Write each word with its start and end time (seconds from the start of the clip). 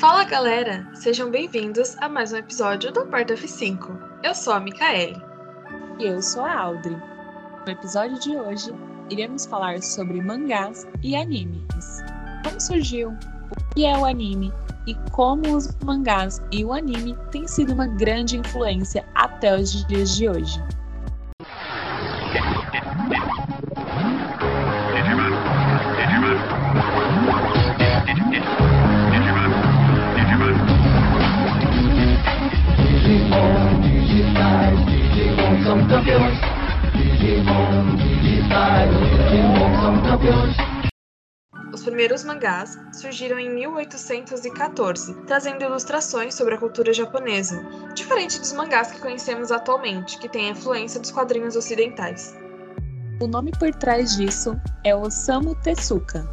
Fala 0.00 0.24
galera, 0.24 0.88
sejam 0.94 1.30
bem-vindos 1.30 1.94
a 1.98 2.08
mais 2.08 2.32
um 2.32 2.38
episódio 2.38 2.90
do 2.90 3.04
Porta 3.04 3.34
F5. 3.34 4.22
Eu 4.22 4.34
sou 4.34 4.54
a 4.54 4.60
Micaele. 4.60 5.20
E 5.98 6.06
eu 6.06 6.22
sou 6.22 6.42
a 6.42 6.58
Audrey. 6.58 6.96
No 7.66 7.72
episódio 7.72 8.18
de 8.18 8.34
hoje, 8.34 8.72
iremos 9.10 9.44
falar 9.44 9.82
sobre 9.82 10.22
mangás 10.22 10.86
e 11.02 11.14
animes. 11.14 12.02
Como 12.42 12.58
surgiu, 12.58 13.10
o 13.10 13.74
que 13.74 13.84
é 13.84 13.94
o 13.94 14.06
anime 14.06 14.50
e 14.86 14.94
como 15.10 15.54
os 15.54 15.76
mangás 15.84 16.40
e 16.50 16.64
o 16.64 16.72
anime 16.72 17.14
têm 17.30 17.46
sido 17.46 17.74
uma 17.74 17.86
grande 17.86 18.38
influência 18.38 19.06
até 19.44 19.56
os 19.56 19.84
dias 19.84 20.16
de 20.16 20.26
hoje. 20.26 20.58
Digimon, 32.78 33.80
digitais, 33.82 34.78
Digimon 34.86 35.62
são 35.62 35.86
campeões. 35.88 36.38
São 39.82 40.02
campeões. 40.02 40.73
Os 41.74 41.82
primeiros 41.82 42.22
mangás 42.22 42.78
surgiram 42.92 43.36
em 43.36 43.52
1814, 43.52 45.12
trazendo 45.26 45.64
ilustrações 45.64 46.36
sobre 46.36 46.54
a 46.54 46.58
cultura 46.58 46.92
japonesa, 46.92 47.60
diferente 47.96 48.38
dos 48.38 48.52
mangás 48.52 48.92
que 48.92 49.00
conhecemos 49.00 49.50
atualmente, 49.50 50.16
que 50.18 50.28
têm 50.28 50.46
a 50.46 50.50
influência 50.52 51.00
dos 51.00 51.10
quadrinhos 51.10 51.56
ocidentais. 51.56 52.32
O 53.20 53.26
nome 53.26 53.50
por 53.58 53.74
trás 53.74 54.16
disso 54.16 54.56
é 54.84 54.94
Osamu 54.94 55.56
Tezuka. 55.56 56.24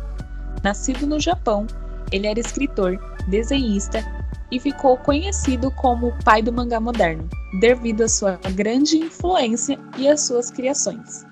Nascido 0.64 1.08
no 1.08 1.20
Japão, 1.20 1.66
ele 2.12 2.28
era 2.28 2.40
escritor, 2.40 3.00
desenhista 3.28 4.06
e 4.52 4.60
ficou 4.60 4.96
conhecido 4.96 5.72
como 5.72 6.10
o 6.10 6.24
pai 6.24 6.44
do 6.44 6.54
mangá 6.54 6.80
moderno, 6.80 7.28
devido 7.60 8.04
à 8.04 8.08
sua 8.08 8.40
grande 8.54 9.00
influência 9.00 9.80
e 9.98 10.08
às 10.08 10.22
suas 10.22 10.52
criações. 10.52 11.26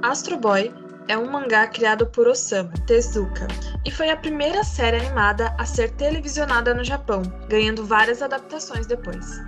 Astro 0.00 0.38
Boy 0.38 0.72
é 1.08 1.16
um 1.16 1.30
mangá 1.30 1.66
criado 1.68 2.06
por 2.06 2.26
Osamu 2.26 2.72
Tezuka 2.86 3.46
e 3.84 3.90
foi 3.90 4.10
a 4.10 4.16
primeira 4.16 4.64
série 4.64 4.96
animada 4.96 5.54
a 5.58 5.64
ser 5.64 5.90
televisionada 5.92 6.74
no 6.74 6.82
Japão, 6.82 7.22
ganhando 7.48 7.86
várias 7.86 8.22
adaptações 8.22 8.86
depois. 8.86 9.40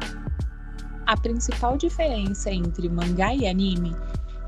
A 1.06 1.16
principal 1.16 1.76
diferença 1.76 2.50
entre 2.50 2.88
mangá 2.88 3.34
e 3.34 3.46
anime 3.46 3.96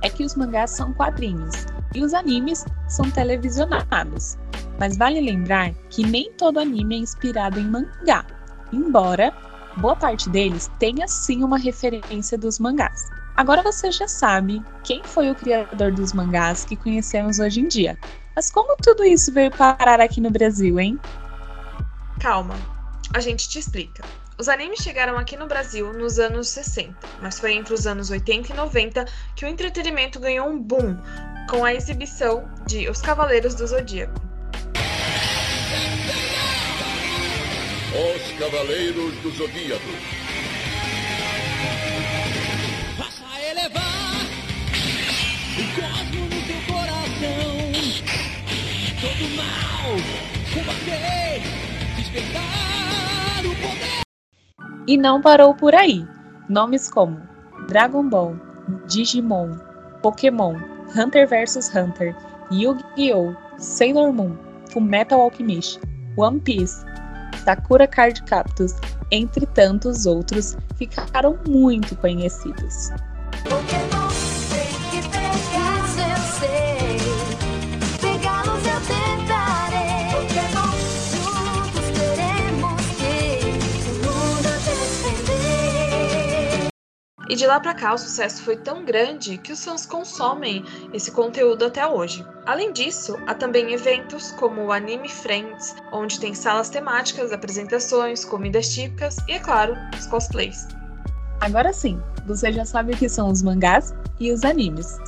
é 0.02 0.08
que 0.08 0.24
os 0.24 0.36
mangás 0.36 0.70
são 0.70 0.92
quadrinhos 0.92 1.66
e 1.94 2.04
os 2.04 2.14
animes 2.14 2.64
são 2.88 3.10
televisionados. 3.10 4.38
Mas 4.78 4.96
vale 4.96 5.20
lembrar 5.20 5.72
que 5.90 6.06
nem 6.06 6.32
todo 6.34 6.60
anime 6.60 6.96
é 6.96 6.98
inspirado 6.98 7.58
em 7.58 7.64
mangá, 7.64 8.24
embora 8.72 9.32
boa 9.78 9.96
parte 9.96 10.28
deles 10.30 10.70
tenha 10.78 11.08
sim 11.08 11.42
uma 11.42 11.58
referência 11.58 12.38
dos 12.38 12.58
mangás. 12.58 13.19
Agora 13.40 13.62
você 13.62 13.90
já 13.90 14.06
sabe 14.06 14.62
quem 14.84 15.02
foi 15.02 15.30
o 15.30 15.34
criador 15.34 15.92
dos 15.92 16.12
mangás 16.12 16.62
que 16.62 16.76
conhecemos 16.76 17.38
hoje 17.38 17.60
em 17.60 17.68
dia. 17.68 17.98
Mas 18.36 18.50
como 18.50 18.76
tudo 18.76 19.02
isso 19.02 19.32
veio 19.32 19.50
parar 19.50 19.98
aqui 19.98 20.20
no 20.20 20.30
Brasil, 20.30 20.78
hein? 20.78 21.00
Calma, 22.20 22.54
a 23.14 23.20
gente 23.20 23.48
te 23.48 23.58
explica. 23.58 24.04
Os 24.38 24.46
animes 24.46 24.80
chegaram 24.80 25.16
aqui 25.16 25.38
no 25.38 25.46
Brasil 25.46 25.90
nos 25.94 26.18
anos 26.18 26.50
60, 26.50 26.94
mas 27.22 27.40
foi 27.40 27.54
entre 27.54 27.72
os 27.72 27.86
anos 27.86 28.10
80 28.10 28.52
e 28.52 28.56
90 28.56 29.06
que 29.34 29.46
o 29.46 29.48
entretenimento 29.48 30.20
ganhou 30.20 30.46
um 30.46 30.60
boom 30.60 30.98
com 31.48 31.64
a 31.64 31.72
exibição 31.72 32.46
de 32.66 32.90
Os 32.90 33.00
Cavaleiros 33.00 33.54
do 33.54 33.66
Zodíaco. 33.66 34.20
Os 37.94 38.38
Cavaleiros 38.38 39.14
do 39.22 39.30
Zodíaco. 39.30 40.19
Todo 49.20 49.36
mal, 49.36 49.92
combater, 50.54 51.42
despertar 51.94 53.44
o 53.44 53.54
poder. 53.56 54.00
E 54.86 54.96
não 54.96 55.20
parou 55.20 55.54
por 55.54 55.74
aí. 55.74 56.06
Nomes 56.48 56.88
como 56.90 57.20
Dragon 57.68 58.08
Ball, 58.08 58.34
Digimon, 58.86 59.58
Pokémon, 60.00 60.56
Hunter 60.96 61.28
vs 61.28 61.70
Hunter, 61.74 62.16
Yu-Gi-Oh!, 62.50 63.36
Sailor 63.58 64.10
Moon, 64.10 64.38
Fullmetal 64.70 65.20
Alchemist, 65.20 65.78
One 66.16 66.40
Piece, 66.40 66.82
Sakura 67.44 67.86
Card 67.86 68.22
Captors, 68.22 68.74
entre 69.10 69.44
tantos 69.44 70.06
outros, 70.06 70.56
ficaram 70.76 71.38
muito 71.46 71.94
conhecidos. 71.96 72.88
Pokémon 73.44 73.99
E 87.30 87.36
de 87.36 87.46
lá 87.46 87.60
pra 87.60 87.74
cá, 87.74 87.94
o 87.94 87.98
sucesso 87.98 88.42
foi 88.42 88.56
tão 88.56 88.84
grande 88.84 89.38
que 89.38 89.52
os 89.52 89.64
fãs 89.64 89.86
consomem 89.86 90.64
esse 90.92 91.12
conteúdo 91.12 91.64
até 91.64 91.86
hoje. 91.86 92.26
Além 92.44 92.72
disso, 92.72 93.16
há 93.24 93.32
também 93.32 93.72
eventos 93.72 94.32
como 94.32 94.62
o 94.62 94.72
Anime 94.72 95.08
Friends, 95.08 95.76
onde 95.92 96.18
tem 96.18 96.34
salas 96.34 96.68
temáticas, 96.68 97.32
apresentações, 97.32 98.24
comidas 98.24 98.74
típicas 98.74 99.16
e, 99.28 99.34
é 99.34 99.38
claro, 99.38 99.76
os 99.96 100.06
cosplays. 100.06 100.66
Agora 101.40 101.72
sim, 101.72 102.02
você 102.26 102.52
já 102.52 102.64
sabe 102.64 102.94
o 102.94 102.96
que 102.96 103.08
são 103.08 103.30
os 103.30 103.44
mangás 103.44 103.94
e 104.18 104.32
os 104.32 104.42
animes. 104.42 104.98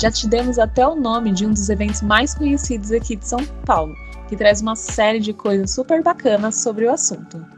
Já 0.00 0.10
te 0.10 0.26
demos 0.26 0.58
até 0.58 0.86
o 0.88 0.96
nome 0.96 1.30
de 1.30 1.44
um 1.44 1.50
dos 1.50 1.68
eventos 1.68 2.00
mais 2.00 2.34
conhecidos 2.34 2.90
aqui 2.90 3.16
de 3.16 3.28
São 3.28 3.44
Paulo, 3.66 3.94
que 4.30 4.36
traz 4.36 4.62
uma 4.62 4.76
série 4.76 5.20
de 5.20 5.34
coisas 5.34 5.72
super 5.72 6.02
bacanas 6.02 6.54
sobre 6.54 6.86
o 6.86 6.90
assunto. 6.90 7.55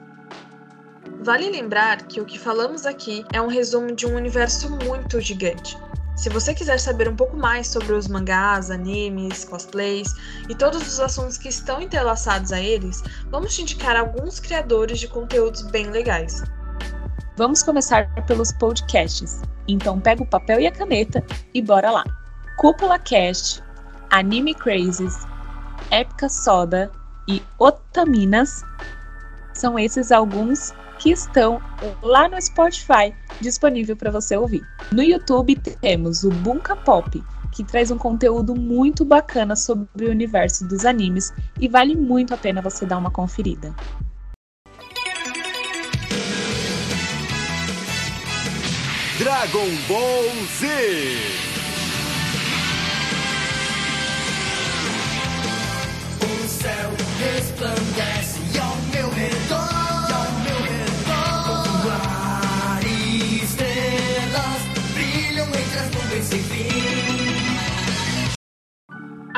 Vale 1.28 1.50
lembrar 1.50 2.04
que 2.04 2.22
o 2.22 2.24
que 2.24 2.38
falamos 2.38 2.86
aqui 2.86 3.22
é 3.34 3.42
um 3.42 3.48
resumo 3.48 3.94
de 3.94 4.06
um 4.06 4.16
universo 4.16 4.70
muito 4.82 5.20
gigante. 5.20 5.76
Se 6.16 6.30
você 6.30 6.54
quiser 6.54 6.80
saber 6.80 7.06
um 7.06 7.14
pouco 7.14 7.36
mais 7.36 7.66
sobre 7.68 7.92
os 7.92 8.08
mangás, 8.08 8.70
animes, 8.70 9.44
cosplays 9.44 10.08
e 10.48 10.54
todos 10.54 10.88
os 10.88 10.98
assuntos 10.98 11.36
que 11.36 11.50
estão 11.50 11.82
entrelaçados 11.82 12.50
a 12.50 12.58
eles, 12.58 13.02
vamos 13.30 13.54
te 13.54 13.60
indicar 13.60 13.94
alguns 13.94 14.40
criadores 14.40 14.98
de 15.00 15.06
conteúdos 15.06 15.60
bem 15.70 15.90
legais. 15.90 16.42
Vamos 17.36 17.62
começar 17.62 18.08
pelos 18.24 18.50
podcasts. 18.52 19.42
Então 19.68 20.00
pega 20.00 20.22
o 20.22 20.26
papel 20.26 20.60
e 20.60 20.66
a 20.66 20.72
caneta 20.72 21.22
e 21.52 21.60
bora 21.60 21.90
lá. 21.90 22.04
Cúpula 22.56 22.98
Cast, 22.98 23.62
Anime 24.08 24.54
Crazes, 24.54 25.26
Épica 25.90 26.30
Soda 26.30 26.90
e 27.28 27.42
Otaminas 27.58 28.64
são 29.58 29.78
esses 29.78 30.12
alguns 30.12 30.72
que 30.98 31.10
estão 31.10 31.60
lá 32.02 32.28
no 32.28 32.40
Spotify 32.40 33.14
disponível 33.40 33.96
para 33.96 34.10
você 34.10 34.36
ouvir. 34.36 34.62
No 34.92 35.02
YouTube 35.02 35.56
temos 35.80 36.24
o 36.24 36.30
Bunka 36.30 36.76
Pop, 36.76 37.22
que 37.52 37.64
traz 37.64 37.90
um 37.90 37.98
conteúdo 37.98 38.54
muito 38.54 39.04
bacana 39.04 39.56
sobre 39.56 40.06
o 40.06 40.10
universo 40.10 40.66
dos 40.66 40.84
animes 40.84 41.32
e 41.60 41.68
vale 41.68 41.96
muito 41.96 42.34
a 42.34 42.36
pena 42.36 42.62
você 42.62 42.86
dar 42.86 42.98
uma 42.98 43.10
conferida. 43.10 43.74
Dragon 49.18 49.68
Ball 49.88 50.46
Z. 50.60 51.47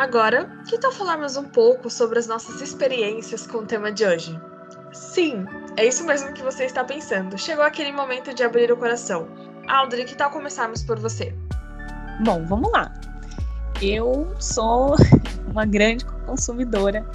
Agora, 0.01 0.47
que 0.67 0.79
tal 0.79 0.91
falarmos 0.91 1.37
um 1.37 1.45
pouco 1.45 1.91
sobre 1.91 2.19
as 2.19 2.27
nossas 2.27 2.63
experiências 2.63 3.47
com 3.47 3.59
o 3.59 3.67
tema 3.67 3.93
de 3.93 4.03
hoje? 4.03 4.41
Sim, 4.95 5.45
é 5.77 5.85
isso 5.85 6.07
mesmo 6.07 6.33
que 6.33 6.43
você 6.43 6.65
está 6.65 6.83
pensando. 6.83 7.37
Chegou 7.37 7.63
aquele 7.63 7.93
momento 7.93 8.33
de 8.33 8.43
abrir 8.43 8.73
o 8.73 8.79
coração. 8.79 9.29
Audrey, 9.69 10.07
que 10.07 10.15
tal 10.15 10.31
começarmos 10.31 10.83
por 10.83 10.99
você? 10.99 11.35
Bom, 12.25 12.47
vamos 12.47 12.73
lá. 12.73 12.91
Eu 13.83 14.35
sou 14.41 14.97
uma 15.53 15.67
grande 15.67 16.07
consumidora 16.25 17.07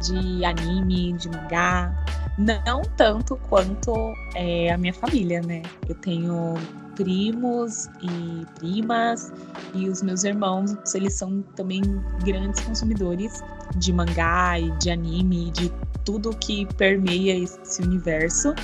de 0.00 0.42
anime, 0.42 1.12
de 1.12 1.28
mangá, 1.28 1.94
não 2.38 2.80
tanto 2.96 3.36
quanto 3.50 3.92
é, 4.34 4.72
a 4.72 4.78
minha 4.78 4.94
família, 4.94 5.42
né? 5.42 5.60
Eu 5.86 5.94
tenho 5.96 6.54
primos 6.94 7.88
e 8.02 8.46
primas 8.58 9.32
e 9.74 9.88
os 9.88 10.02
meus 10.02 10.24
irmãos, 10.24 10.76
eles 10.94 11.14
são 11.14 11.42
também 11.56 11.82
grandes 12.24 12.60
consumidores 12.60 13.42
de 13.76 13.92
mangá 13.92 14.58
e 14.58 14.70
de 14.78 14.90
anime, 14.90 15.50
de 15.50 15.72
tudo 16.04 16.36
que 16.36 16.66
permeia 16.74 17.38
esse 17.38 17.82
universo. 17.82 18.54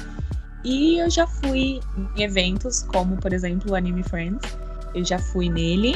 E 0.65 0.99
eu 0.99 1.09
já 1.09 1.27
fui 1.27 1.81
em 1.97 2.23
eventos 2.23 2.83
como, 2.83 3.17
por 3.17 3.33
exemplo, 3.33 3.73
o 3.73 3.75
Anime 3.75 4.03
Friends. 4.03 4.59
Eu 4.95 5.05
já 5.05 5.19
fui 5.19 5.49
nele. 5.49 5.95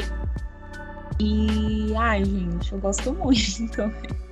E, 1.19 1.93
ai, 1.95 2.23
gente, 2.23 2.71
eu 2.71 2.79
gosto 2.79 3.13
muito. 3.13 3.81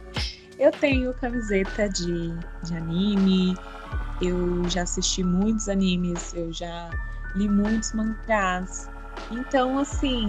Eu 0.58 0.72
tenho 0.72 1.12
camiseta 1.16 1.90
de, 1.90 2.36
de 2.64 2.78
anime, 2.78 3.58
eu 4.22 4.70
já 4.70 4.84
assisti 4.84 5.24
muitos 5.24 5.68
animes, 5.68 6.36
eu 6.36 6.54
já 6.54 6.88
li 7.36 7.48
muitos 7.50 7.94
mangás. 7.94 8.90
Então, 9.30 9.80
assim, 9.80 10.28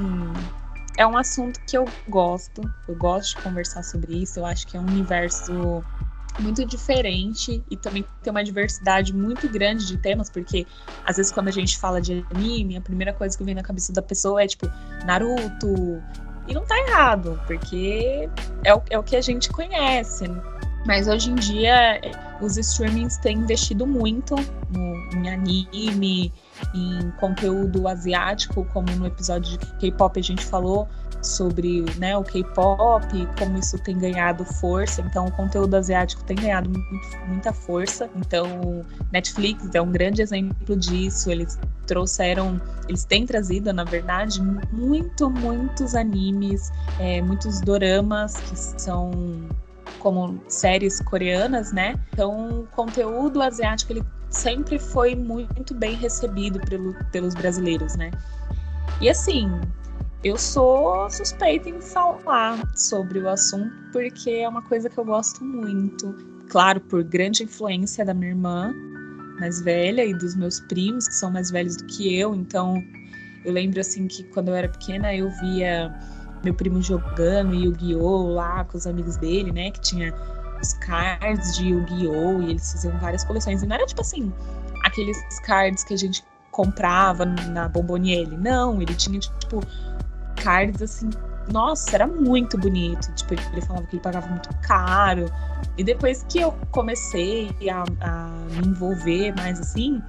é 0.96 1.06
um 1.06 1.16
assunto 1.16 1.60
que 1.66 1.76
eu 1.76 1.86
gosto. 2.08 2.62
Eu 2.88 2.96
gosto 2.96 3.36
de 3.36 3.42
conversar 3.42 3.82
sobre 3.82 4.22
isso. 4.22 4.38
Eu 4.38 4.46
acho 4.46 4.66
que 4.66 4.76
é 4.76 4.80
um 4.80 4.86
universo 4.86 5.84
muito 6.40 6.64
diferente 6.64 7.62
e 7.70 7.76
também 7.76 8.04
tem 8.22 8.30
uma 8.30 8.42
diversidade 8.42 9.14
muito 9.14 9.48
grande 9.48 9.86
de 9.86 9.98
temas, 9.98 10.30
porque 10.30 10.66
às 11.04 11.16
vezes 11.16 11.30
quando 11.30 11.48
a 11.48 11.52
gente 11.52 11.78
fala 11.78 12.00
de 12.00 12.24
anime, 12.34 12.76
a 12.76 12.80
primeira 12.80 13.12
coisa 13.12 13.36
que 13.36 13.44
vem 13.44 13.54
na 13.54 13.62
cabeça 13.62 13.92
da 13.92 14.00
pessoa 14.00 14.42
é 14.42 14.46
tipo 14.46 14.70
Naruto. 15.04 16.02
E 16.48 16.54
não 16.54 16.64
tá 16.64 16.76
errado, 16.88 17.40
porque 17.46 18.28
é 18.64 18.74
o, 18.74 18.82
é 18.90 18.98
o 18.98 19.02
que 19.02 19.14
a 19.14 19.20
gente 19.20 19.50
conhece. 19.50 20.24
Mas 20.86 21.06
hoje 21.06 21.30
em 21.30 21.34
dia 21.36 22.00
os 22.40 22.56
streamings 22.56 23.16
têm 23.18 23.38
investido 23.38 23.86
muito 23.86 24.34
no, 24.70 25.16
em 25.16 25.30
anime, 25.30 26.32
em 26.74 27.10
conteúdo 27.20 27.86
asiático, 27.86 28.64
como 28.72 28.90
no 28.96 29.06
episódio 29.06 29.56
de 29.56 29.66
K-pop 29.78 30.18
a 30.18 30.22
gente 30.22 30.44
falou 30.44 30.88
sobre 31.22 31.84
né, 31.98 32.16
o 32.16 32.24
K-pop, 32.24 33.06
como 33.38 33.58
isso 33.58 33.78
tem 33.78 33.96
ganhado 33.96 34.44
força. 34.44 35.00
Então, 35.02 35.26
o 35.26 35.30
conteúdo 35.30 35.76
asiático 35.76 36.24
tem 36.24 36.36
ganhado 36.36 36.68
muito, 36.68 37.18
muita 37.28 37.52
força. 37.52 38.10
Então, 38.16 38.84
Netflix 39.12 39.72
é 39.72 39.80
um 39.80 39.92
grande 39.92 40.20
exemplo 40.20 40.76
disso. 40.76 41.30
Eles 41.30 41.58
trouxeram, 41.86 42.60
eles 42.88 43.04
têm 43.04 43.24
trazido, 43.24 43.72
na 43.72 43.84
verdade, 43.84 44.42
muito, 44.72 45.30
muitos 45.30 45.94
animes, 45.94 46.72
é, 46.98 47.22
muitos 47.22 47.60
doramas 47.60 48.34
que 48.34 48.58
são 48.58 49.12
como 50.02 50.42
séries 50.48 51.00
coreanas, 51.00 51.72
né? 51.72 51.94
Então, 52.12 52.62
o 52.62 52.66
conteúdo 52.66 53.40
asiático 53.40 53.92
ele 53.92 54.04
sempre 54.28 54.78
foi 54.78 55.14
muito 55.14 55.74
bem 55.74 55.94
recebido 55.94 56.58
pelo, 56.60 56.92
pelos 57.12 57.34
brasileiros, 57.36 57.94
né? 57.94 58.10
E 59.00 59.08
assim, 59.08 59.48
eu 60.24 60.36
sou 60.36 61.08
suspeita 61.08 61.68
em 61.68 61.80
falar 61.80 62.60
sobre 62.76 63.20
o 63.20 63.28
assunto 63.28 63.72
porque 63.92 64.30
é 64.30 64.48
uma 64.48 64.62
coisa 64.62 64.90
que 64.90 64.98
eu 64.98 65.04
gosto 65.04 65.44
muito. 65.44 66.14
Claro, 66.48 66.80
por 66.80 67.04
grande 67.04 67.44
influência 67.44 68.04
da 68.04 68.12
minha 68.12 68.32
irmã 68.32 68.74
mais 69.38 69.62
velha 69.62 70.04
e 70.04 70.12
dos 70.12 70.34
meus 70.34 70.60
primos 70.60 71.06
que 71.06 71.14
são 71.14 71.30
mais 71.30 71.50
velhos 71.50 71.76
do 71.76 71.84
que 71.86 72.14
eu, 72.14 72.34
então 72.34 72.84
eu 73.44 73.52
lembro 73.52 73.80
assim 73.80 74.06
que 74.06 74.24
quando 74.24 74.48
eu 74.48 74.54
era 74.54 74.68
pequena 74.68 75.14
eu 75.14 75.30
via 75.40 75.92
meu 76.42 76.54
primo 76.54 76.82
jogando 76.82 77.54
Yu-Gi-Oh! 77.54 78.34
lá 78.34 78.64
com 78.64 78.76
os 78.76 78.86
amigos 78.86 79.16
dele, 79.16 79.52
né? 79.52 79.70
Que 79.70 79.80
tinha 79.80 80.14
os 80.60 80.72
cards 80.74 81.56
de 81.56 81.68
Yu-Gi-Oh! 81.68 82.42
e 82.42 82.50
eles 82.50 82.72
faziam 82.72 82.98
várias 82.98 83.24
coleções. 83.24 83.62
E 83.62 83.66
não 83.66 83.76
era 83.76 83.86
tipo 83.86 84.00
assim, 84.00 84.32
aqueles 84.84 85.18
cards 85.40 85.84
que 85.84 85.94
a 85.94 85.96
gente 85.98 86.24
comprava 86.50 87.24
na 87.24 87.68
Bomboniere. 87.68 88.36
Não, 88.36 88.80
ele 88.80 88.94
tinha, 88.94 89.18
tipo, 89.18 89.60
cards 90.36 90.82
assim. 90.82 91.10
Nossa, 91.50 91.96
era 91.96 92.06
muito 92.06 92.56
bonito. 92.56 93.12
Tipo, 93.14 93.34
ele 93.34 93.62
falava 93.62 93.86
que 93.86 93.96
ele 93.96 94.02
pagava 94.02 94.28
muito 94.28 94.48
caro. 94.60 95.26
E 95.76 95.82
depois 95.82 96.24
que 96.28 96.40
eu 96.40 96.52
comecei 96.70 97.50
a, 97.68 97.82
a 98.00 98.28
me 98.50 98.68
envolver 98.68 99.34
mais 99.36 99.58
assim 99.58 100.00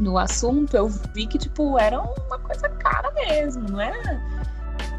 no 0.00 0.18
assunto, 0.18 0.76
eu 0.76 0.88
vi 0.88 1.26
que, 1.26 1.38
tipo, 1.38 1.78
era 1.78 2.00
uma 2.00 2.38
coisa 2.38 2.68
cara 2.68 3.10
mesmo, 3.12 3.68
não 3.70 3.80
era 3.80 4.20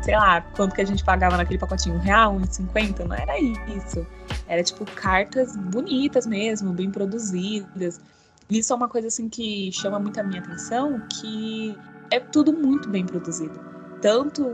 sei 0.05 0.15
lá, 0.15 0.39
quanto 0.55 0.75
que 0.75 0.81
a 0.81 0.85
gente 0.85 1.03
pagava 1.03 1.35
naquele 1.35 1.57
pacotinho, 1.57 1.95
um 1.95 1.99
real, 1.99 2.35
um 2.35 2.43
cinquenta, 2.45 3.03
não 3.03 3.15
era 3.15 3.39
isso. 3.39 4.05
Era 4.47 4.61
tipo 4.63 4.85
cartas 4.85 5.57
bonitas 5.57 6.27
mesmo, 6.27 6.71
bem 6.71 6.91
produzidas. 6.91 7.99
Isso 8.47 8.71
é 8.71 8.75
uma 8.75 8.87
coisa 8.87 9.07
assim 9.07 9.27
que 9.27 9.71
chama 9.71 9.97
muito 9.97 10.19
a 10.19 10.23
minha 10.23 10.41
atenção, 10.41 11.01
que 11.11 11.75
é 12.11 12.19
tudo 12.19 12.53
muito 12.53 12.87
bem 12.87 13.03
produzido. 13.03 13.59
Tanto 13.99 14.47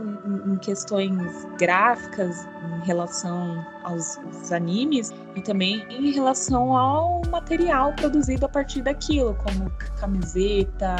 em 0.46 0.56
questões 0.56 1.46
gráficas, 1.58 2.48
em 2.80 2.86
relação 2.86 3.62
aos, 3.84 4.16
aos 4.16 4.52
animes, 4.52 5.12
e 5.36 5.42
também 5.42 5.84
em 5.90 6.12
relação 6.12 6.74
ao 6.74 7.20
material 7.30 7.92
produzido 7.96 8.46
a 8.46 8.48
partir 8.48 8.80
daquilo, 8.80 9.34
como 9.44 9.70
camiseta, 10.00 10.96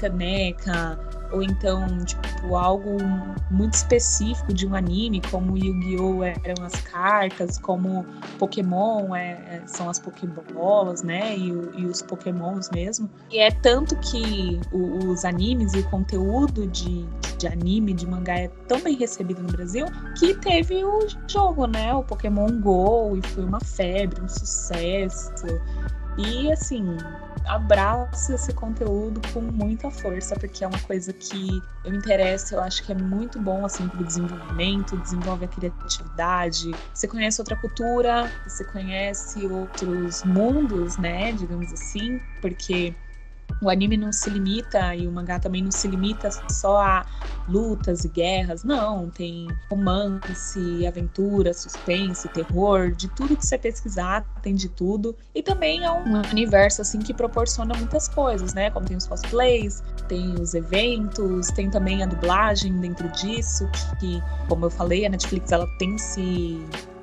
caneca, 0.00 0.98
ou 1.30 1.42
então, 1.42 1.86
tipo, 2.04 2.54
algo 2.54 2.96
muito 3.50 3.74
específico 3.74 4.52
de 4.52 4.66
um 4.66 4.74
anime, 4.74 5.20
como 5.30 5.58
Yu-Gi-Oh! 5.58 6.22
eram 6.22 6.64
as 6.64 6.80
cartas, 6.82 7.58
como 7.58 8.04
Pokémon 8.38 9.14
é, 9.14 9.30
é, 9.30 9.62
são 9.66 9.90
as 9.90 9.98
Pokébolas, 9.98 11.02
né? 11.02 11.36
E, 11.36 11.48
e, 11.76 11.86
os 11.86 12.00
Pokémons 12.00 12.70
mesmo. 12.70 13.10
E 13.30 13.38
é 13.38 13.50
tanto 13.50 13.96
que 13.96 14.60
o, 14.72 15.10
os 15.10 15.24
animes 15.24 15.74
e 15.74 15.80
o 15.80 15.90
conteúdo 15.90 16.66
de, 16.68 17.04
de 17.36 17.46
anime, 17.46 17.92
de 17.92 18.06
mangá 18.06 18.38
é 18.38 18.48
tão 18.66 18.80
bem 18.80 18.96
recebido 18.96 19.42
no 19.42 19.48
Brasil, 19.48 19.86
que 20.18 20.34
teve 20.34 20.84
o 20.84 21.06
jogo, 21.28 21.66
né? 21.66 21.92
O 21.94 22.02
Pokémon 22.02 22.60
GO, 22.60 23.16
e 23.16 23.26
foi 23.28 23.44
uma 23.44 23.60
febre, 23.60 24.22
um 24.22 24.28
sucesso. 24.28 25.32
E 26.18 26.50
assim, 26.50 26.96
abraço 27.46 28.32
esse 28.34 28.52
conteúdo 28.52 29.20
com 29.32 29.40
muita 29.40 29.88
força, 29.88 30.34
porque 30.34 30.64
é 30.64 30.66
uma 30.66 30.80
coisa 30.80 31.12
que 31.12 31.62
eu 31.84 31.92
me 31.92 31.96
interesso, 31.96 32.54
eu 32.54 32.60
acho 32.60 32.84
que 32.84 32.90
é 32.90 32.94
muito 32.94 33.38
bom 33.38 33.64
assim 33.64 33.88
para 33.88 34.00
o 34.00 34.04
desenvolvimento, 34.04 34.96
desenvolve 34.96 35.44
a 35.44 35.48
criatividade. 35.48 36.72
Você 36.92 37.06
conhece 37.06 37.40
outra 37.40 37.54
cultura, 37.54 38.30
você 38.44 38.64
conhece 38.64 39.46
outros 39.46 40.24
mundos, 40.24 40.98
né, 40.98 41.32
digamos 41.32 41.72
assim, 41.72 42.20
porque 42.40 42.94
o 43.60 43.68
anime 43.68 43.96
não 43.96 44.12
se 44.12 44.30
limita 44.30 44.94
e 44.94 45.06
o 45.06 45.12
mangá 45.12 45.38
também 45.38 45.62
não 45.62 45.70
se 45.70 45.88
limita 45.88 46.30
só 46.50 46.80
a 46.80 47.06
lutas 47.48 48.04
e 48.04 48.08
guerras, 48.08 48.62
não. 48.62 49.10
Tem 49.10 49.48
romance, 49.70 50.86
aventura, 50.86 51.52
suspense, 51.52 52.28
terror, 52.28 52.92
de 52.92 53.08
tudo 53.08 53.36
que 53.36 53.46
você 53.46 53.58
pesquisar, 53.58 54.24
tem 54.42 54.54
de 54.54 54.68
tudo. 54.68 55.16
E 55.34 55.42
também 55.42 55.84
é 55.84 55.90
um 55.90 56.20
universo 56.30 56.82
assim 56.82 56.98
que 56.98 57.12
proporciona 57.12 57.74
muitas 57.76 58.08
coisas, 58.08 58.54
né? 58.54 58.70
Como 58.70 58.86
tem 58.86 58.96
os 58.96 59.06
cosplays, 59.06 59.82
tem 60.08 60.34
os 60.40 60.54
eventos, 60.54 61.48
tem 61.48 61.70
também 61.70 62.02
a 62.02 62.06
dublagem 62.06 62.78
dentro 62.80 63.08
disso, 63.08 63.68
que, 63.98 64.22
como 64.48 64.66
eu 64.66 64.70
falei, 64.70 65.06
a 65.06 65.08
Netflix 65.08 65.52
ela 65.52 65.66
tem 65.78 65.96
se 65.98 66.58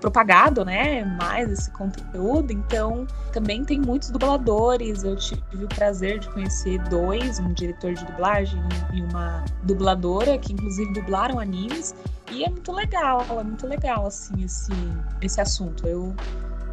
propagado, 0.06 0.64
né, 0.64 1.04
mais 1.20 1.52
esse 1.52 1.72
conteúdo, 1.72 2.54
então 2.54 3.08
também 3.34 3.66
tem 3.66 3.82
muitos 3.82 4.12
dubladores. 4.12 5.04
Eu 5.04 5.16
tive 5.16 5.64
o 5.64 5.68
prazer 5.68 6.20
de 6.20 6.30
conhecer 6.30 6.78
dois, 6.90 7.40
um 7.40 7.52
diretor 7.54 7.96
de 7.96 8.06
dublagem 8.06 8.62
e 8.94 9.02
uma 9.02 9.44
dubladora 9.64 10.38
que 10.38 10.54
inclusive 10.54 10.94
dublaram 10.94 11.40
animes, 11.40 11.96
e 12.32 12.44
é 12.44 12.50
muito 12.50 12.72
legal, 12.72 13.26
é 13.32 13.44
muito 13.44 13.66
legal 13.66 14.06
assim 14.06 14.44
esse 14.44 14.72
esse 15.22 15.42
assunto. 15.42 15.88
Eu 15.88 16.14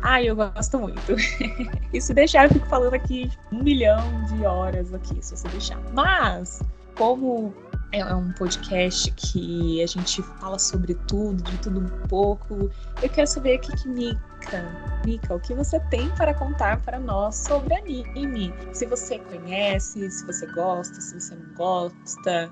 Ai, 0.02 0.28
eu 0.28 0.36
gosto 0.36 0.78
muito. 0.78 1.14
e 1.94 2.00
se 2.00 2.12
deixar, 2.12 2.44
eu 2.44 2.50
fico 2.50 2.66
falando 2.66 2.92
aqui 2.92 3.30
um 3.52 3.62
milhão 3.62 4.24
de 4.24 4.44
horas 4.44 4.92
aqui, 4.92 5.16
se 5.24 5.36
você 5.36 5.48
deixar. 5.48 5.78
Mas, 5.94 6.60
como 6.96 7.54
é 7.92 8.14
um 8.14 8.32
podcast 8.32 9.10
que 9.12 9.82
a 9.82 9.86
gente 9.86 10.22
fala 10.22 10.58
sobre 10.58 10.94
tudo, 11.06 11.42
de 11.42 11.58
tudo 11.58 11.80
um 11.80 12.08
pouco. 12.08 12.70
Eu 13.02 13.08
quero 13.08 13.26
saber 13.26 13.56
aqui 13.56 13.70
que 13.76 13.86
Mika, 13.86 15.02
Mika, 15.04 15.34
o 15.34 15.40
que 15.40 15.52
você 15.54 15.78
tem 15.90 16.08
para 16.10 16.32
contar 16.32 16.80
para 16.80 16.98
nós 16.98 17.36
sobre 17.36 17.74
anime? 17.74 18.52
Se 18.72 18.86
você 18.86 19.18
conhece, 19.18 20.10
se 20.10 20.26
você 20.26 20.46
gosta, 20.46 21.00
se 21.00 21.20
você 21.20 21.34
não 21.34 21.54
gosta, 21.54 22.50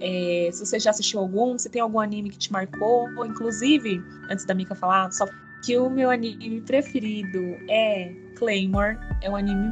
é, 0.00 0.50
se 0.52 0.64
você 0.64 0.78
já 0.78 0.90
assistiu 0.90 1.20
algum, 1.20 1.58
se 1.58 1.70
tem 1.70 1.80
algum 1.80 1.98
anime 1.98 2.28
que 2.28 2.38
te 2.38 2.52
marcou, 2.52 3.08
ou 3.16 3.24
inclusive, 3.24 4.04
antes 4.28 4.44
da 4.44 4.52
Mika 4.52 4.74
falar, 4.74 5.10
só 5.10 5.26
que 5.64 5.78
o 5.78 5.88
meu 5.88 6.10
anime 6.10 6.60
preferido 6.60 7.40
é 7.70 8.12
Claymore, 8.36 8.98
é 9.22 9.30
um 9.30 9.36
anime 9.36 9.68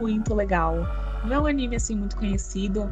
muito 0.00 0.34
legal. 0.34 0.74
Não 1.24 1.32
é 1.32 1.40
um 1.40 1.46
anime 1.46 1.76
assim 1.76 1.94
muito 1.94 2.16
conhecido, 2.16 2.90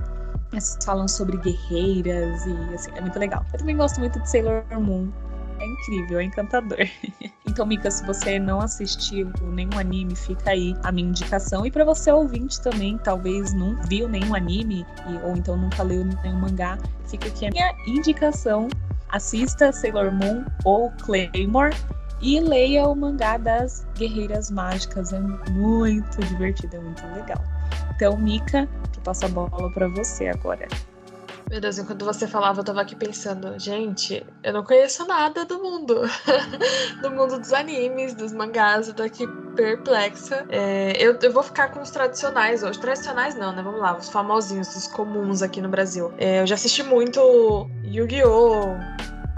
mas 0.53 0.79
falam 0.85 1.09
sobre 1.09 1.37
guerreiras 1.39 2.47
e 2.47 2.75
assim, 2.75 2.91
é 2.95 3.01
muito 3.01 3.19
legal. 3.19 3.45
Eu 3.53 3.59
também 3.59 3.77
gosto 3.77 3.99
muito 4.01 4.21
de 4.21 4.31
Sailor 4.31 4.65
Moon. 4.79 5.11
É 5.59 5.67
incrível, 5.67 6.19
é 6.21 6.25
encantador. 6.25 6.79
Então, 7.49 7.65
Mika, 7.65 7.91
se 7.91 8.05
você 8.05 8.39
não 8.39 8.61
assistiu 8.61 9.33
nenhum 9.41 9.79
anime, 9.79 10.15
fica 10.15 10.51
aí 10.51 10.77
a 10.83 10.93
minha 10.93 11.09
indicação. 11.09 11.65
E 11.65 11.71
para 11.71 11.87
você 11.87 12.13
ouvinte 12.13 12.61
também, 12.61 12.99
talvez 12.99 13.55
não 13.55 13.75
viu 13.89 14.07
nenhum 14.07 14.35
anime 14.35 14.85
e, 15.09 15.17
ou 15.27 15.35
então 15.35 15.57
nunca 15.57 15.83
leu 15.83 16.05
nenhum 16.05 16.39
mangá, 16.39 16.77
fica 17.07 17.29
aqui 17.29 17.47
a 17.47 17.51
minha 17.51 17.75
indicação. 17.87 18.69
Assista 19.09 19.73
Sailor 19.73 20.13
Moon 20.13 20.45
ou 20.65 20.91
Claymore 21.03 21.75
e 22.21 22.41
leia 22.41 22.87
o 22.87 22.95
mangá 22.95 23.39
das 23.39 23.87
Guerreiras 23.97 24.51
Mágicas. 24.51 25.15
É 25.15 25.21
muito 25.21 26.19
divertido, 26.27 26.77
é 26.77 26.81
muito 26.81 27.07
legal. 27.15 27.43
Então, 27.95 28.19
Mika, 28.19 28.69
passo 29.07 29.25
a 29.25 29.29
bola 29.29 29.71
para 29.71 29.87
você 29.87 30.27
agora. 30.27 30.67
Meu 31.49 31.61
Deus, 31.61 31.79
enquanto 31.79 32.05
você 32.05 32.27
falava, 32.27 32.59
eu 32.59 32.65
tava 32.65 32.81
aqui 32.81 32.97
pensando, 32.97 33.57
gente, 33.57 34.27
eu 34.43 34.53
não 34.53 34.65
conheço 34.65 35.07
nada 35.07 35.45
do 35.45 35.63
mundo. 35.63 36.03
do 37.01 37.11
mundo 37.13 37.39
dos 37.39 37.53
animes, 37.53 38.15
dos 38.15 38.33
mangás, 38.33 38.89
eu 38.89 38.95
tô 38.95 39.05
aqui 39.05 39.25
perplexa. 39.55 40.45
É, 40.49 40.93
eu, 40.99 41.17
eu 41.23 41.33
vou 41.33 41.45
ficar 41.45 41.69
com 41.69 41.81
os 41.81 41.91
tradicionais 41.93 42.65
hoje. 42.65 42.81
Tradicionais 42.81 43.37
não, 43.37 43.53
né? 43.53 43.63
Vamos 43.63 43.81
lá, 43.81 43.97
os 43.97 44.09
famosinhos, 44.09 44.75
os 44.75 44.89
comuns 44.89 45.41
aqui 45.41 45.61
no 45.61 45.69
Brasil. 45.69 46.13
É, 46.19 46.41
eu 46.41 46.47
já 46.49 46.57
assisti 46.57 46.83
muito 46.83 47.71
Yu-Gi-Oh! 47.85 48.75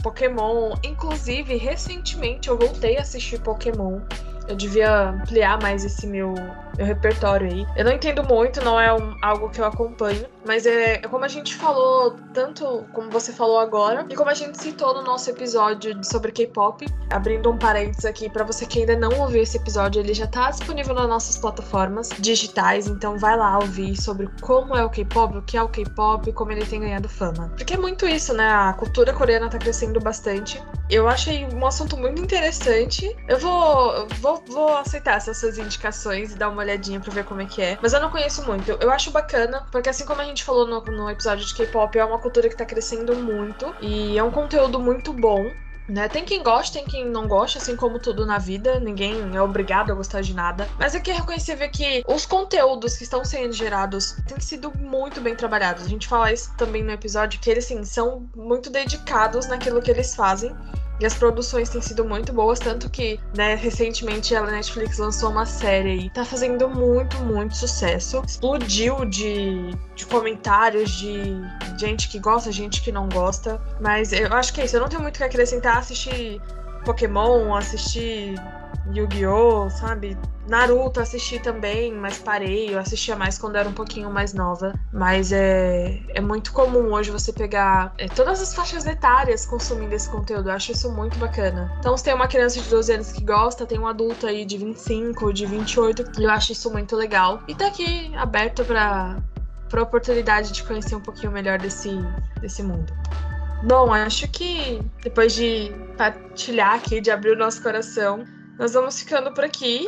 Pokémon. 0.03 0.77
Inclusive, 0.83 1.57
recentemente 1.57 2.49
eu 2.49 2.57
voltei 2.57 2.97
a 2.97 3.03
assistir 3.03 3.39
Pokémon. 3.43 4.01
Eu 4.49 4.57
devia 4.57 5.11
ampliar 5.11 5.61
mais 5.61 5.85
esse 5.85 6.07
meu, 6.07 6.33
meu 6.77 6.87
repertório 6.87 7.47
aí. 7.47 7.67
Eu 7.77 7.85
não 7.85 7.93
entendo 7.93 8.25
muito, 8.25 8.65
não 8.65 8.81
é 8.81 8.93
um- 8.93 9.15
algo 9.23 9.51
que 9.51 9.61
eu 9.61 9.65
acompanho, 9.67 10.25
mas 10.49 10.65
é 10.65 10.97
como 11.03 11.27
a 11.27 11.29
gente 11.29 11.55
falou, 11.55 12.17
tanto 12.33 12.87
como 12.95 13.11
você 13.11 13.33
falou 13.33 13.61
agora, 13.61 14.07
e 14.09 14.17
como 14.17 14.31
a 14.31 14.35
gente 14.35 14.57
citou 14.57 14.95
no 14.95 15.03
nosso 15.03 15.29
episódio 15.29 16.03
sobre 16.03 16.33
K-pop. 16.33 16.87
Abrindo 17.11 17.51
um 17.51 17.59
parênteses 17.59 18.07
aqui, 18.07 18.31
pra 18.31 18.45
você 18.45 18.65
que 18.65 18.81
ainda 18.81 18.97
não 18.97 19.21
ouviu 19.21 19.43
esse 19.43 19.59
episódio, 19.59 20.01
ele 20.01 20.15
já 20.15 20.27
tá 20.27 20.51
disponível 20.51 20.95
nas 20.95 21.07
nossas 21.07 21.37
plataformas 21.37 22.09
digitais, 22.19 22.87
então 22.87 23.19
vai 23.19 23.37
lá 23.37 23.59
ouvir 23.59 23.95
sobre 24.01 24.27
como 24.41 24.75
é 24.75 24.83
o 24.83 24.89
K-pop, 24.89 25.37
o 25.37 25.43
que 25.43 25.57
é 25.59 25.63
o 25.63 25.69
K-pop, 25.69 26.33
como 26.33 26.51
ele 26.51 26.65
tem 26.65 26.81
ganhado 26.81 27.11
fama. 27.11 27.53
Porque 27.57 27.75
é 27.75 27.79
muito 27.79 28.09
isso, 28.09 28.33
né? 28.33 28.49
A 28.49 28.73
cultura 28.73 29.13
coreana 29.13 29.51
tá 29.51 29.59
crescendo 29.59 30.01
bastante. 30.01 30.63
Eu 30.89 31.07
achei 31.07 31.47
um 31.47 31.67
assunto 31.67 31.99
muito 31.99 32.23
interessante. 32.23 33.15
Eu 33.29 33.39
vou, 33.39 34.09
vou, 34.21 34.43
vou 34.49 34.77
aceitar 34.79 35.19
essas 35.19 35.37
suas 35.37 35.59
indicações 35.59 36.33
e 36.33 36.35
dar 36.37 36.49
uma 36.49 36.63
olhadinha 36.63 36.99
pra 36.99 37.13
ver 37.13 37.25
como 37.25 37.43
é 37.43 37.45
que 37.45 37.61
é. 37.61 37.79
Mas 37.83 37.93
eu 37.93 38.01
não 38.01 38.11
conheço 38.11 38.43
muito. 38.47 38.71
Eu 38.81 38.91
acho 38.91 39.11
bacana, 39.11 39.67
porque 39.71 39.91
assim 39.91 40.07
como 40.07 40.23
a 40.23 40.25
gente 40.25 40.38
falou 40.45 40.67
no, 40.67 40.81
no 40.81 41.11
episódio 41.11 41.47
de 41.47 41.55
K-pop, 41.55 41.99
é 41.99 42.05
uma 42.05 42.19
cultura 42.19 42.49
que 42.49 42.57
tá 42.57 42.65
crescendo 42.65 43.15
muito. 43.15 43.75
E 43.81 44.17
é 44.19 44.23
um 44.23 44.31
conteúdo 44.31 44.79
muito 44.79 45.13
bom. 45.13 45.51
Né? 45.89 46.07
Tem 46.07 46.23
quem 46.23 46.43
gosta, 46.43 46.75
tem 46.75 46.85
quem 46.85 47.07
não 47.07 47.27
gosta, 47.27 47.59
assim 47.59 47.75
como 47.75 47.99
tudo 47.99 48.27
na 48.27 48.37
vida, 48.37 48.79
ninguém 48.79 49.35
é 49.35 49.41
obrigado 49.41 49.91
a 49.91 49.95
gostar 49.95 50.21
de 50.21 50.35
nada. 50.35 50.69
Mas 50.79 50.95
é 50.95 51.01
que 51.01 51.11
é 51.11 51.15
reconhecer 51.15 51.57
que 51.71 52.05
os 52.07 52.27
conteúdos 52.27 52.95
que 52.95 53.05
estão 53.05 53.25
sendo 53.25 53.55
gerados 53.55 54.17
têm 54.27 54.39
sido 54.39 54.71
muito 54.77 55.19
bem 55.19 55.35
trabalhados. 55.35 55.87
A 55.87 55.89
gente 55.89 56.07
fala 56.07 56.31
isso 56.31 56.55
também 56.59 56.83
no 56.83 56.91
episódio, 56.91 57.41
que 57.41 57.51
eles 57.51 57.65
sim, 57.65 57.83
são 57.85 58.29
muito 58.37 58.69
dedicados 58.69 59.47
naquilo 59.47 59.81
que 59.81 59.91
eles 59.91 60.15
fazem. 60.15 60.55
E 61.01 61.07
as 61.07 61.15
produções 61.15 61.69
têm 61.69 61.81
sido 61.81 62.05
muito 62.05 62.33
boas, 62.33 62.59
tanto 62.59 62.91
que, 62.91 63.21
né, 63.37 63.55
recentemente 63.55 64.35
a 64.35 64.43
Netflix 64.43 64.99
lançou 64.99 65.31
uma 65.31 65.47
série 65.47 66.07
e 66.07 66.11
tá 66.11 66.25
fazendo 66.25 66.69
muito, 66.69 67.17
muito 67.19 67.57
sucesso. 67.57 68.23
Explodiu 68.27 69.05
de, 69.05 69.71
de 69.95 70.07
comentários 70.07 70.91
de 70.91 71.37
gente 71.79 72.09
que 72.09 72.19
gosta, 72.19 72.51
gente 72.51 72.83
que 72.83 72.91
não 72.91 73.09
gosta. 73.09 73.61
Mas 73.81 74.13
eu 74.13 74.33
acho 74.33 74.53
que 74.53 74.61
é 74.61 74.65
isso, 74.65 74.77
eu 74.77 74.81
não 74.81 74.89
tenho 74.89 75.03
muito 75.03 75.17
o 75.17 75.19
que 75.19 75.25
acrescentar. 75.25 75.79
Assistir 75.79 76.41
Pokémon, 76.85 77.55
assistir 77.55 78.35
Yu-Gi-Oh!, 78.95 79.71
sabe? 79.71 80.17
Naruto 80.49 81.01
assisti 81.01 81.39
também, 81.39 81.93
mas 81.93 82.19
parei. 82.19 82.75
Eu 82.75 82.79
assistia 82.79 83.15
mais 83.15 83.39
quando 83.39 83.57
era 83.57 83.69
um 83.69 83.73
pouquinho 83.73 84.11
mais 84.11 84.33
nova. 84.33 84.73
Mas 84.93 85.31
é, 85.31 86.01
é 86.09 86.21
muito 86.21 86.53
comum 86.53 86.93
hoje 86.95 87.11
você 87.11 87.33
pegar 87.33 87.93
é, 87.99 88.09
todas 88.09 88.41
as 88.41 88.55
faixas 88.55 88.87
etárias 88.87 89.45
consumindo 89.45 89.95
esse 89.95 90.09
conteúdo. 90.09 90.49
Eu 90.49 90.55
acho 90.55 90.73
isso 90.73 90.91
muito 90.91 91.19
bacana. 91.19 91.71
Então, 91.79 91.97
se 91.97 92.05
tem 92.05 92.15
uma 92.15 92.27
criança 92.27 92.61
de 92.61 92.69
12 92.69 92.93
anos 92.93 93.13
que 93.13 93.23
gosta, 93.23 93.67
tem 93.67 93.79
um 93.79 93.87
adulto 93.87 94.27
aí 94.27 94.45
de 94.47 94.57
25, 94.57 95.33
de 95.35 95.45
28, 95.45 96.11
eu 96.19 96.31
acho 96.31 96.53
isso 96.53 96.71
muito 96.71 96.97
legal. 96.97 97.43
E 97.47 97.55
tá 97.55 97.67
aqui 97.67 98.11
aberto 98.17 98.65
pra, 98.65 99.19
pra 99.69 99.83
oportunidade 99.83 100.51
de 100.53 100.65
conhecer 100.65 100.95
um 100.95 101.01
pouquinho 101.01 101.31
melhor 101.31 101.59
desse, 101.59 101.91
desse 102.41 102.63
mundo. 102.63 102.91
Bom, 103.63 103.93
acho 103.93 104.29
que 104.29 104.81
depois 105.03 105.35
de 105.35 105.73
partilhar 105.97 106.75
aqui, 106.75 107.01
de 107.01 107.11
abrir 107.11 107.33
o 107.33 107.37
nosso 107.37 107.61
coração, 107.61 108.25
nós 108.59 108.73
vamos 108.73 108.99
ficando 108.99 109.33
por 109.33 109.45
aqui. 109.45 109.87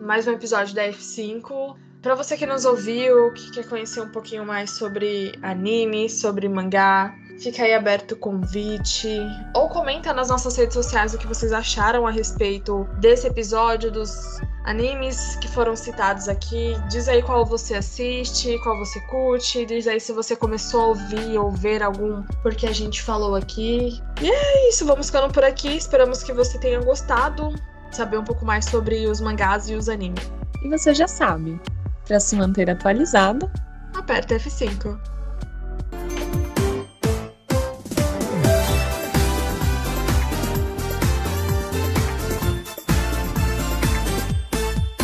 Mais 0.00 0.26
um 0.28 0.32
episódio 0.32 0.72
da 0.72 0.86
F5. 0.88 1.74
Pra 2.00 2.14
você 2.14 2.36
que 2.36 2.46
nos 2.46 2.64
ouviu, 2.64 3.32
que 3.32 3.50
quer 3.50 3.68
conhecer 3.68 4.00
um 4.00 4.08
pouquinho 4.08 4.46
mais 4.46 4.70
sobre 4.70 5.32
anime, 5.42 6.08
sobre 6.08 6.48
mangá, 6.48 7.12
fica 7.40 7.64
aí 7.64 7.74
aberto 7.74 8.12
o 8.12 8.16
convite. 8.16 9.18
Ou 9.56 9.68
comenta 9.68 10.12
nas 10.12 10.28
nossas 10.28 10.56
redes 10.56 10.74
sociais 10.74 11.12
o 11.12 11.18
que 11.18 11.26
vocês 11.26 11.52
acharam 11.52 12.06
a 12.06 12.10
respeito 12.10 12.84
desse 13.00 13.26
episódio, 13.26 13.90
dos 13.90 14.38
animes 14.64 15.34
que 15.36 15.48
foram 15.48 15.74
citados 15.74 16.28
aqui. 16.28 16.76
Diz 16.88 17.08
aí 17.08 17.20
qual 17.20 17.44
você 17.44 17.74
assiste, 17.74 18.60
qual 18.62 18.78
você 18.78 19.00
curte. 19.08 19.66
Diz 19.66 19.88
aí 19.88 19.98
se 19.98 20.12
você 20.12 20.36
começou 20.36 20.80
a 20.82 20.86
ouvir 20.88 21.36
ou 21.38 21.50
ver 21.50 21.82
algum 21.82 22.22
porque 22.42 22.66
a 22.66 22.72
gente 22.72 23.02
falou 23.02 23.34
aqui. 23.34 24.00
E 24.20 24.30
é 24.30 24.68
isso, 24.68 24.86
vamos 24.86 25.06
ficando 25.06 25.32
por 25.32 25.42
aqui. 25.42 25.74
Esperamos 25.74 26.22
que 26.22 26.32
você 26.32 26.58
tenha 26.58 26.80
gostado. 26.80 27.52
Saber 27.94 28.18
um 28.18 28.24
pouco 28.24 28.44
mais 28.44 28.64
sobre 28.64 29.06
os 29.06 29.20
mangás 29.20 29.68
e 29.70 29.74
os 29.74 29.88
animes. 29.88 30.28
E 30.62 30.68
você 30.68 30.92
já 30.92 31.06
sabe, 31.06 31.60
para 32.04 32.18
se 32.18 32.34
manter 32.34 32.68
atualizado, 32.68 33.48
Aperta 33.94 34.34
F5. 34.34 34.98